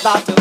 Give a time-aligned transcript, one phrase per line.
[0.00, 0.31] about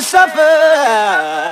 [0.00, 1.47] suffer.